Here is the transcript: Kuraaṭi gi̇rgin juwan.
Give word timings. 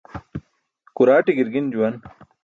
Kuraaṭi 0.95 1.31
gi̇rgin 1.37 1.67
juwan. 1.73 1.95